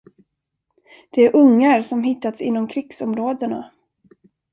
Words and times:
Det 1.09 1.25
är 1.25 1.35
ungar, 1.35 1.81
som 1.83 2.03
hittats 2.03 2.41
inom 2.41 2.67
krigsområdena. 2.67 3.71